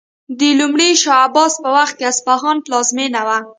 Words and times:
د 0.39 0.41
لومړي 0.59 0.89
شاه 1.03 1.21
عباس 1.27 1.53
په 1.63 1.69
وخت 1.77 1.97
اصفهان 2.11 2.57
پلازمینه 2.65 3.21
و. 3.27 3.29